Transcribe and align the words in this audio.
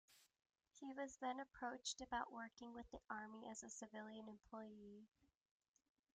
He 0.79 0.93
was 0.93 1.15
then 1.17 1.39
approached 1.39 2.01
about 2.01 2.31
working 2.31 2.73
with 2.73 2.89
the 2.89 3.01
Army 3.07 3.45
as 3.47 3.61
a 3.61 3.69
civilian 3.69 4.27
employee. 4.27 5.05